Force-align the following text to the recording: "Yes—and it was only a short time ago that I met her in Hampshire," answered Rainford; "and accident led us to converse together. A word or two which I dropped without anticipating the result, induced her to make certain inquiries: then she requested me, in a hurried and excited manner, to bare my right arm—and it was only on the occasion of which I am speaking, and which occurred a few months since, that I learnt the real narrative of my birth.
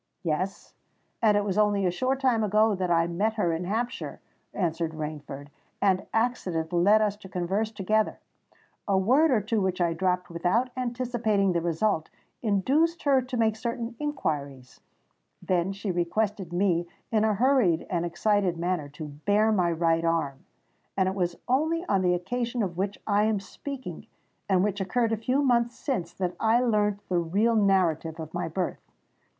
"Yes—and 0.23 1.37
it 1.37 1.43
was 1.45 1.59
only 1.59 1.85
a 1.85 1.91
short 1.91 2.19
time 2.19 2.43
ago 2.43 2.73
that 2.73 2.89
I 2.89 3.05
met 3.05 3.33
her 3.35 3.53
in 3.53 3.65
Hampshire," 3.65 4.19
answered 4.51 4.93
Rainford; 4.93 5.49
"and 5.79 6.07
accident 6.11 6.73
led 6.73 7.03
us 7.03 7.15
to 7.17 7.29
converse 7.29 7.69
together. 7.69 8.17
A 8.87 8.97
word 8.97 9.29
or 9.29 9.41
two 9.41 9.61
which 9.61 9.79
I 9.79 9.93
dropped 9.93 10.31
without 10.31 10.71
anticipating 10.75 11.51
the 11.53 11.61
result, 11.61 12.09
induced 12.41 13.03
her 13.03 13.21
to 13.21 13.37
make 13.37 13.55
certain 13.55 13.95
inquiries: 13.99 14.81
then 15.39 15.71
she 15.71 15.91
requested 15.91 16.51
me, 16.51 16.87
in 17.11 17.23
a 17.23 17.35
hurried 17.35 17.85
and 17.87 18.03
excited 18.03 18.57
manner, 18.57 18.89
to 18.89 19.05
bare 19.07 19.51
my 19.51 19.71
right 19.71 20.03
arm—and 20.03 21.07
it 21.09 21.13
was 21.13 21.35
only 21.47 21.85
on 21.87 22.01
the 22.01 22.15
occasion 22.15 22.63
of 22.63 22.75
which 22.75 22.97
I 23.05 23.25
am 23.25 23.39
speaking, 23.39 24.07
and 24.49 24.63
which 24.63 24.81
occurred 24.81 25.11
a 25.13 25.15
few 25.17 25.43
months 25.43 25.75
since, 25.77 26.11
that 26.13 26.35
I 26.39 26.59
learnt 26.61 27.07
the 27.07 27.19
real 27.19 27.55
narrative 27.55 28.19
of 28.19 28.33
my 28.33 28.47
birth. 28.47 28.81